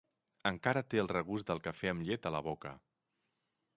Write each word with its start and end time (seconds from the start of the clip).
Encara 0.51 0.81
té 0.93 1.01
el 1.01 1.11
regust 1.11 1.51
del 1.51 1.61
cafè 1.67 1.91
amb 1.93 2.07
llet 2.07 2.27
a 2.31 2.33
la 2.37 2.43
boca. 2.51 2.73